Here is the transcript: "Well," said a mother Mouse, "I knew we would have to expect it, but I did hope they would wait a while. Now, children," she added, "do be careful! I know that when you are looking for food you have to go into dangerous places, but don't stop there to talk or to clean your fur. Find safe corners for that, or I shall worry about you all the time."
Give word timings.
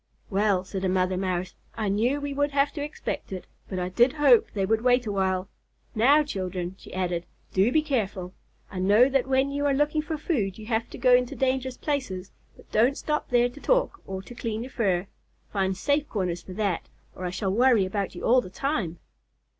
"Well," 0.31 0.63
said 0.63 0.83
a 0.83 0.89
mother 0.89 1.15
Mouse, 1.15 1.53
"I 1.75 1.87
knew 1.87 2.19
we 2.19 2.33
would 2.33 2.49
have 2.53 2.71
to 2.71 2.81
expect 2.81 3.31
it, 3.31 3.45
but 3.69 3.77
I 3.77 3.89
did 3.89 4.13
hope 4.13 4.47
they 4.55 4.65
would 4.65 4.81
wait 4.81 5.05
a 5.05 5.11
while. 5.11 5.47
Now, 5.93 6.23
children," 6.23 6.73
she 6.79 6.91
added, 6.91 7.27
"do 7.53 7.71
be 7.71 7.83
careful! 7.83 8.33
I 8.71 8.79
know 8.79 9.09
that 9.09 9.27
when 9.27 9.51
you 9.51 9.67
are 9.67 9.75
looking 9.75 10.01
for 10.01 10.17
food 10.17 10.57
you 10.57 10.65
have 10.65 10.89
to 10.89 10.97
go 10.97 11.13
into 11.13 11.35
dangerous 11.35 11.77
places, 11.77 12.31
but 12.57 12.71
don't 12.71 12.97
stop 12.97 13.29
there 13.29 13.49
to 13.49 13.61
talk 13.61 14.01
or 14.07 14.23
to 14.23 14.33
clean 14.33 14.63
your 14.63 14.71
fur. 14.71 15.05
Find 15.53 15.77
safe 15.77 16.09
corners 16.09 16.41
for 16.41 16.53
that, 16.53 16.89
or 17.15 17.25
I 17.25 17.29
shall 17.29 17.53
worry 17.53 17.85
about 17.85 18.15
you 18.15 18.23
all 18.23 18.41
the 18.41 18.49
time." 18.49 18.97